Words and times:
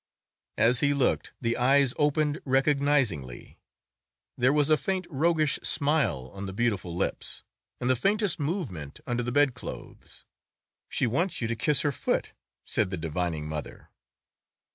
As 0.57 0.79
he 0.79 0.95
looked 0.95 1.31
the 1.39 1.55
eyes 1.57 1.93
opened 1.95 2.39
recognizingly; 2.43 3.59
there 4.35 4.51
was 4.51 4.71
a 4.71 4.75
faint 4.75 5.05
roguish 5.11 5.59
smile 5.61 6.31
on 6.33 6.47
the 6.47 6.53
beautiful 6.53 6.95
lips, 6.95 7.43
and 7.79 7.87
the 7.87 7.95
faintest 7.95 8.39
movement 8.39 8.99
under 9.05 9.21
the 9.21 9.31
bedclothes. 9.31 10.25
"She 10.89 11.05
wants 11.05 11.39
you 11.39 11.47
to 11.49 11.55
kiss 11.55 11.81
her 11.81 11.91
foot," 11.91 12.33
said 12.65 12.89
the 12.89 12.97
divining 12.97 13.47
mother. 13.47 13.89